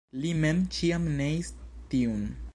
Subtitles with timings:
[0.21, 1.53] Li mem ĉiam neis
[1.93, 2.27] tiun.